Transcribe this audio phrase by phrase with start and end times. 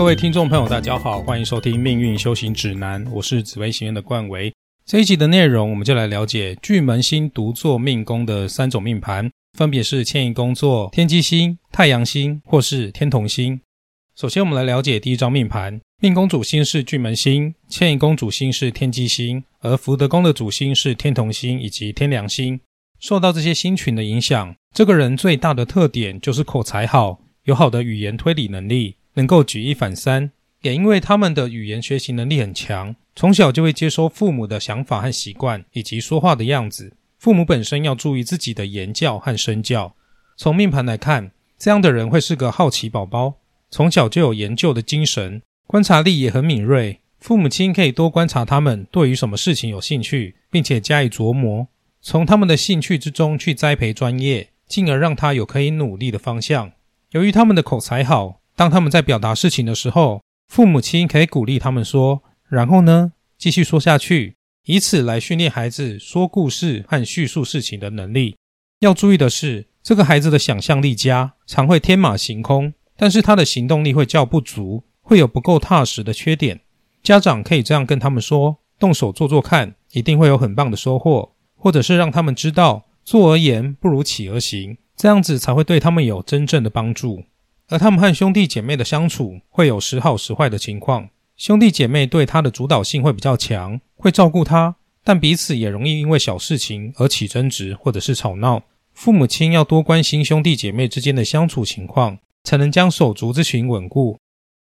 [0.00, 4.50] 各位听众朋友，大家好，欢迎收听《命运修行指南》，我是紫微行院的冠维。
[4.86, 13.60] 这一集的内容，我们就来了解巨门星独坐命宫的三种命盘，分别是迁移宫座、天机星、太阳星或是天同星。
[14.16, 22.58] 首先，我们来了解第一张命盘，命宫主星是巨门星，迁移宫主星是天机星，而福德宫的主星是天同星以及天梁星。
[22.98, 28.96] 受到这些星群的影响，这个人最大的特点就是口才好，有好的语言推理能力。
[29.14, 30.30] 能够举一反三，
[30.62, 36.94] 也因为他们的语言学习能力很强，从小就会接收父母的想法和习惯，以及说话的样子。
[37.18, 39.94] 父母本身要注意自己的言教和身教。
[40.36, 43.34] 从命盘来看，这样的人会是个好奇宝宝，
[43.70, 47.00] 从小就有研究的精神，观察力也很敏锐。
[47.18, 51.68] 父母亲可以多观察他们对于什么事情有兴趣，并且加以琢磨，
[52.00, 56.72] 从他们的兴趣之中去栽培专业，进而让他有可以努力的方向。
[57.10, 58.39] 由于他们的口才好。
[58.60, 68.36] 当他们在表达事情的时候，父母亲可以鼓励他们说：“然后呢，继续说下去，以此来训练孩子说故事和叙述事情的能力。”
[68.80, 76.60] 要注意的是，这个孩子的想象力佳，常会天马行空，但是他的行动力会较不足，会有不够踏实的缺点。
[77.02, 87.24] 家长可以这样跟他们说：“动手做做看，一定会有很棒的收获。”或者是让他们知道“坐而言不如起而行”，这样子才会对他们有真正的帮助。
[87.70, 91.08] 而他们和兄弟姐妹的相处会有时好时坏的情况。
[91.36, 98.64] 兄弟姐妹对他的主导性会比较强，会照顾他，但彼此也容易因为小事情而起争执或者是吵闹。
[98.92, 104.18] 父母亲要多关心兄弟姐妹之间的相处情况，才能将手足之情稳固。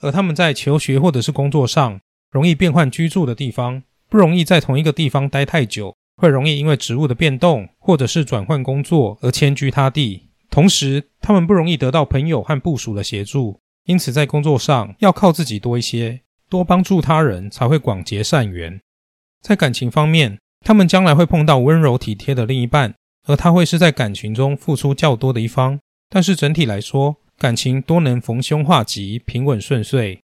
[0.00, 10.28] 而他们在求学或者是工作上，容易变换居住的地方，不容易在同一个地方待太久，会容易因为职务的变动或者是转换工作而迁居他地。
[10.52, 18.78] 同时，他们不容易得到朋友和部属的协助，因此在工作上要靠自己多一些，多帮助他人才会广结善缘。
[19.40, 22.94] 在感情方面，他们将来会碰到温柔体贴的另一半，
[23.26, 25.80] 而他会是在感情中付出较多的一方。
[26.10, 30.20] 但是整体来说，感情多能逢凶化吉，平稳顺遂。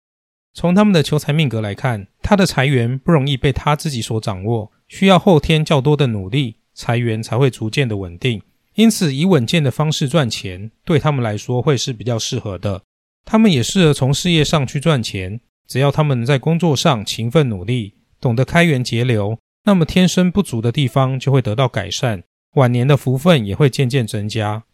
[0.55, 8.41] 从他们的求财命格来看，他的财源不容易被他自己所掌握，需要后天较多的努力，财源才会逐渐的稳定。
[8.75, 12.83] 因此，以稳健的方式赚钱，对他们来说会是比较适合的。
[13.25, 22.25] 他们也适合从事业上去赚钱，只要他们在工作上勤奋努力，懂得开源节流，那么天生不足的地方就会得到改善，
[22.55, 24.65] 晚年的福分也会渐渐增加。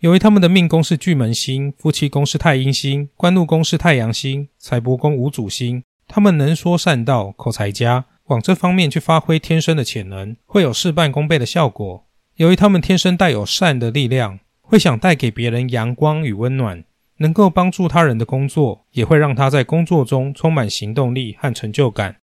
[0.00, 12.06] 由于他们的命宫是巨门星，夫妻宫是太阴星，官禄宫是太阳星，财帛宫无主星，他们能说善道，口才佳，往这方面去发挥天生的潜能，会有事半功倍的效果。
[12.36, 16.82] 由于他们天生带有善的力量，会想带给别人阳光与温暖，
[17.18, 22.16] 能够帮助他人的工作，也会让他在工作中充满行动力和成就感。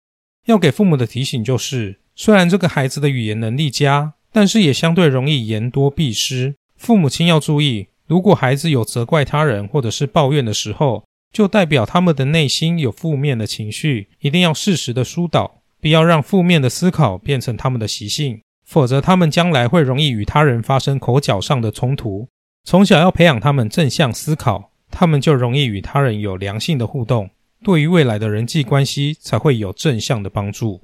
[0.47, 6.55] 要给父母的提醒就是：虽然这个孩子的语言能力佳，但是也相对容易言多必失。
[6.75, 18.41] 父母亲要注意，如果孩子有责怪他人或者是抱怨的时候，就代表他们的内心有负面的情绪，一定要适时的疏导，不要让负面的思考变成他们的习性。
[18.69, 22.27] 否则，他们将来会容易与他人发生口角上的冲突。
[22.63, 27.31] 从小要培养他们正向思考，他们就容易与他人有良性的互动，
[27.63, 30.83] 对于未来的人际关系才会有正向的帮助。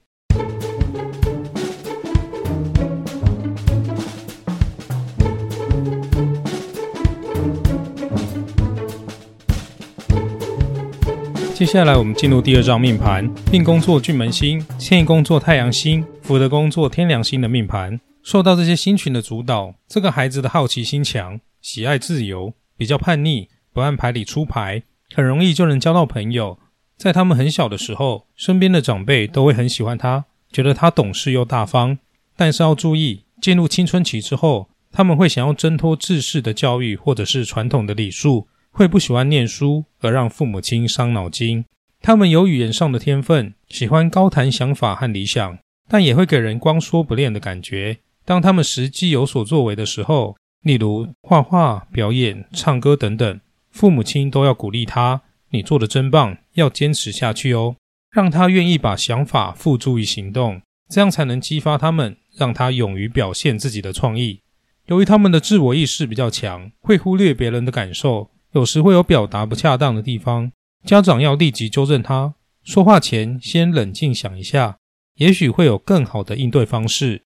[11.55, 17.97] 接下来，我们进入第二张命盘，命宫作巨门星，迁移宫作太阳星，福德宫作天梁星的命盘。
[18.21, 24.83] 受到这些星群的主导，这个孩子的好奇心强，喜爱自由，比较叛逆，不按牌理出牌，
[25.13, 26.59] 很容易就能交到朋友。
[26.97, 31.97] 在他们很小的时候，身边的长辈都会很喜欢他，觉得他懂事又大方。
[32.35, 38.49] 但是要注意，进入青春期之后，他们会想要挣脱制式的教育或者是传统的礼数。
[38.75, 41.63] 会不喜欢念书而让父母亲伤脑筋。
[42.01, 45.57] 他们有语言上的天分，喜欢高谈想法和理想，
[45.87, 47.99] 但也会给人光说不练的感觉。
[48.25, 53.39] 当他们实际有所作为的时候，例如画画、表演、唱歌等等，
[53.71, 57.77] 父母亲都要鼓励他：“你做的真棒，要坚持下去哦。”
[58.11, 64.41] 让他愿意把想法付诸于行动，这样才能激发他们，让他勇于表现自己的创意。
[64.87, 68.31] 由于他们的自我意识比较强，会忽略别人的感受。
[68.55, 70.49] 有时会有表达不恰当的地方，
[70.85, 72.35] 家长要立即纠正他。
[72.63, 74.77] 说话前先冷静想一下，
[75.15, 77.23] 也许会有更好的应对方式。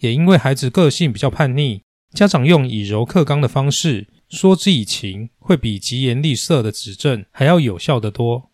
[0.00, 1.82] 也因为孩子个性比较叛逆，
[2.12, 8.50] 家长用以柔克刚的方式说之以情，会比疾言厉色的指正还要有效得多。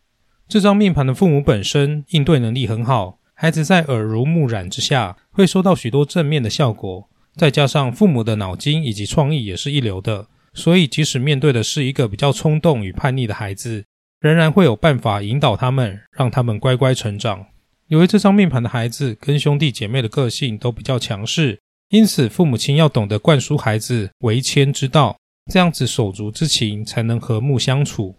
[0.46, 13.84] 这张命盘的父母本身应对能力很好，孩子在耳濡目染之下会收到许多正面的效果，再加上父母的脑筋以及创意也是一流的，所以即使面对的是一个比较冲动与叛逆的孩子，
[14.20, 17.46] 仍然会有办法引导他们，让他们乖乖成长。
[17.86, 21.58] 由于这张命盘的孩子跟兄弟姐妹的个性都比较强势，
[21.90, 25.16] 因此父母亲要懂得灌输孩子为谦之道，
[25.50, 28.16] 这样子手足之情才能和睦相处。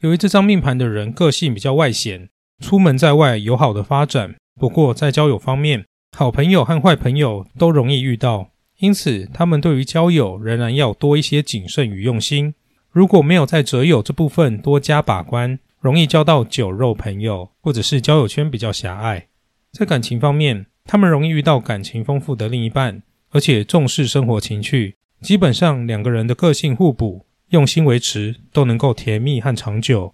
[0.00, 2.28] 由于这张命盘的人个性比较外显，
[2.62, 5.86] 出门在外有好的发展，不过在交友方面，
[6.16, 12.54] 好朋友和坏朋友都容易遇到，因此他们对于交友仍然要多一些谨慎与用心。
[12.90, 19.28] 如果没有在择友这部分多加把关，容易交到酒肉朋友，或者是交友圈比较狭隘。
[19.72, 27.26] 在感情方面，他们容易遇到感情丰富的另一半，而且重视生活情趣，基本上两个人的个性互补。
[27.50, 30.12] 用心维持都能够甜蜜和长久，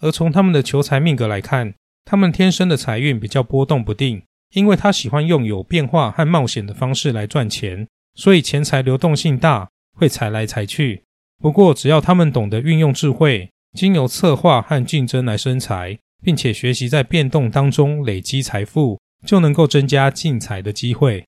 [0.00, 1.74] 而从他们的求财命格来看，
[2.04, 4.24] 他们天生的财运比较波动不定，
[4.54, 11.04] 因为他喜欢用有变化和冒险的方式来赚钱，所以钱财流动性大，会财来财去。
[11.40, 21.26] 不过只要他们懂得运用智慧，经由策划和竞争来生财，并且学习在变动当中累积财富，就能够增加进财的机会。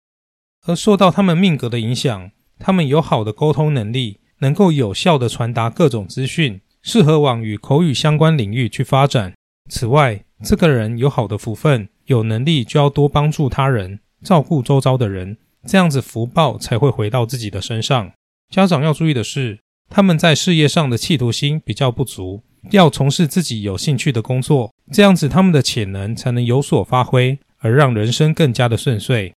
[0.67, 4.21] 而受到他们命格的影响，他们有好的沟通能力。
[4.41, 9.33] 能够有效地传达各种资讯，适合往与口语相关领域去发展。
[9.71, 18.13] 此外，这个人有好的福分，有能力就要多帮助他人，照顾周遭的人，这样子福报才会回到自己的身上。
[18.51, 29.33] 家长要注意的是，他们在事业上的企图心比较不足，要从事自己有兴趣的工作，这样子他们的潜能才能有所发挥，而让人生更加的顺遂。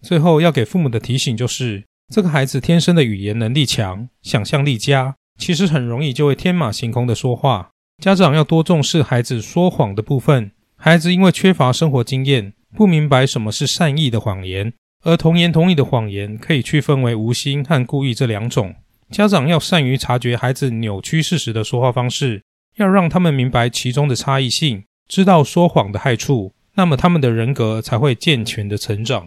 [0.00, 1.84] 最后要给父母的提醒就是。
[2.12, 7.70] 这个孩子天生的语言能力强，想象力佳，其实很容易就会天马行空的说话。
[8.02, 10.50] 家长要多重视孩子说谎的部分。
[10.76, 18.74] 孩子因为缺乏生活经验，不明白什么是善意的谎言，而童言童语的谎言可以区分为无心和故意这两种。
[19.10, 22.42] 家长要善于察觉孩子扭曲事实的说话方式，
[22.76, 29.26] 要让他们明白其中的差异性，知道说谎的害处，那么他们的人格才会健全的成长。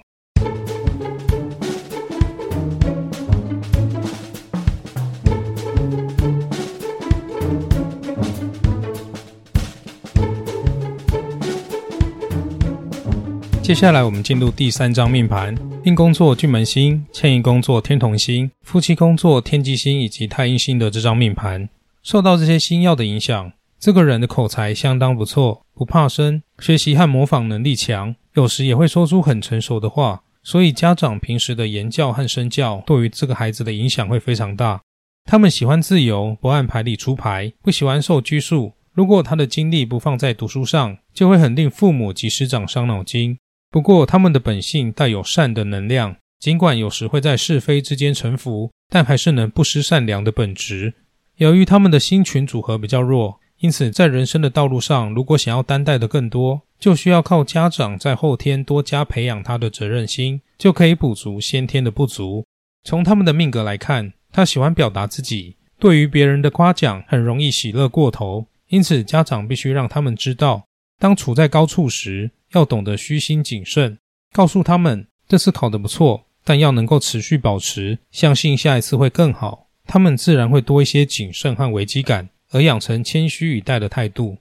[13.66, 21.68] 接下来我们进入第三张命盘，命工作巨门星、迁移工作天同星、夫妻工作天机星以及太阴星的这张命盘，
[22.04, 34.80] 受到这些星耀的影响，这个人的口才相当不错，不怕生，学习和模仿能力强，有时也会说出很成熟的话，所以家长平时的言教和身教对于这个孩子的影响会非常大。
[35.26, 38.74] 他们喜欢自由，不按牌理出牌，不喜欢受拘束。
[38.94, 43.40] 如果他的精力不放在读书上，就会很令父母及师长伤脑筋。
[43.76, 50.94] 不过，他们的本性带有善的能量，尽管有时会在是非之间沉浮，但还是能不失善良的本质。
[51.36, 62.46] 由于他们的星群组合比较弱，因此在人生的道路上，如果想要担待的更多，就需要靠家长在后天多加培养他的责任心，就可以补足先天的不足。
[62.86, 70.65] 从他们的命格来看，他喜欢表达自己，对于别人的夸奖很容易喜乐过头，因此家长必须让他们知道，
[71.00, 72.32] 当处在高处时。
[72.52, 73.98] 要懂得虚心谨慎，
[74.32, 79.68] 告诉他们这次考得不错，但要能够持续保持，相信下一次会更好。
[79.86, 84.38] 他们自然会多一些谨慎和危机感，而养成谦虚以待的态度。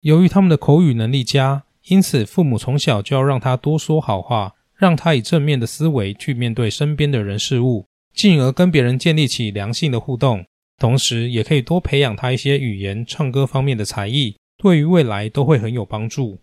[0.00, 10.46] 由于他们的口语能力佳，因此父母从小就要让他多说好话，让他以正面的思维去面对身边的人事物，进而跟别人建立起良性的互动。
[10.78, 16.38] 同时，也可以多培养他一些语言、唱歌方面的才艺，对于未来都会很有帮助。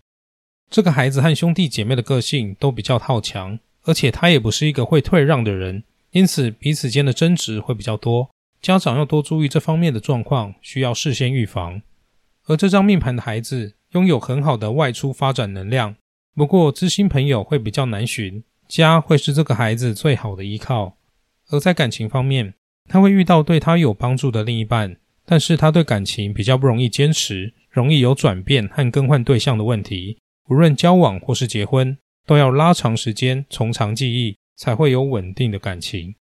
[0.68, 8.28] 这个孩子和兄弟姐妹的个性都比较好强，而且他也不是一个会退让的人，因此彼此间的争执会比较多。
[8.60, 11.80] 家长要多注意这方面的状况，需要事先预防。
[12.46, 15.94] 而这张命盘的孩子拥有很好的外出发展能量，
[16.34, 20.96] 不过知心朋友会比较难寻，家会是这个孩子最好的依靠。
[21.50, 22.54] 而在感情方面，
[22.88, 24.96] 他会遇到对他有帮助的另一半，
[25.30, 30.16] 但是他对感情比较不容易坚持，容易有转变和更换对象的问题。
[30.48, 36.14] 无论交往或是结婚，都要拉长时间，从长计议，才会有稳定的感情。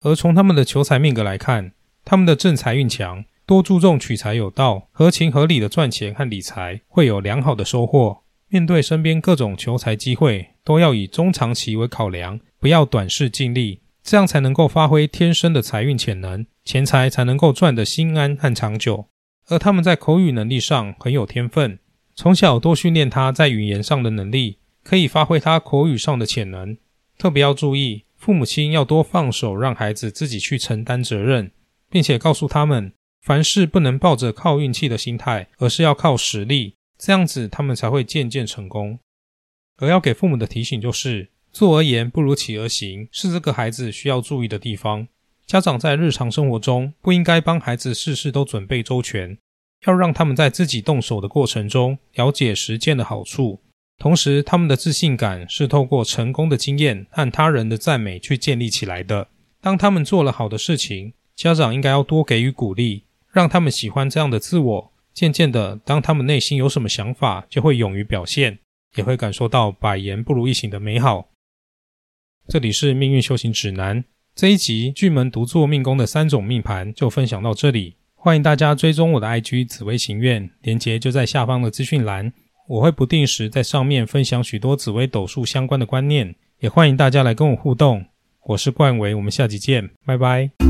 [0.00, 1.72] 而从他们的求财命格来看，
[2.06, 8.22] 他们的正财运强，多注重取财有道，合情合理的赚钱和理财，会有良好的收获。
[8.48, 19.06] 面对身边各种求财机会，都要以中长期为考量，不要短视尽力，这样才能够发挥天生的财运潜能，钱财才能够赚得心安和长久。
[19.46, 21.78] 而他们在口语能力上很有天分。
[22.16, 26.76] 从小多训练他在语言上的能力，可以发挥他口语上的潜能。
[27.16, 31.52] 特别要注意，父母亲要多放手，让孩子自己去承担责任，
[31.88, 32.92] 并且告诉他们，
[33.22, 38.98] 凡事不能抱着靠运气的心态，而是要靠实力，这样子他们才会渐渐成功。
[39.76, 45.06] 而要给父母的提醒就是，坐而言不如起而行，是这个孩子需要注意的地方。
[45.46, 49.38] 家长在日常生活中不应该帮孩子事事都准备周全，
[49.86, 53.60] 要让他们在自己动手的过程中了解实践的好处。
[53.98, 59.28] 同时，他们的自信感是透过成功的经验和他人的赞美去建立起来的。
[59.60, 64.92] 当他们做了好的事情，家长应该要多给予鼓励，让他们喜欢这样的自我。
[65.14, 68.58] 渐渐的，当他们内心有什么想法，就会勇于表现。
[68.96, 71.28] 也会感受到百言不如一行的美好。
[72.48, 74.02] 这里是命运修行指南
[74.36, 77.96] 这一集巨门独坐命宫的三种命盘就分享到这里。
[78.14, 82.30] 欢迎大家追踪我的 IG 紫微行愿，连接就在下方的资讯栏。
[82.68, 88.04] 我会不定时在上面分享许多紫微斗数相关的观念，也欢迎大家来跟我互动。
[88.44, 90.65] 我是冠维，我们下集见，拜拜。